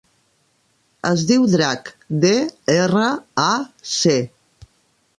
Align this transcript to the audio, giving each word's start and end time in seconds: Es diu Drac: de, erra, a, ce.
Es 1.09 1.25
diu 1.33 1.45
Drac: 1.51 1.93
de, 2.25 2.33
erra, 2.79 3.07
a, 3.49 3.49
ce. 3.95 4.19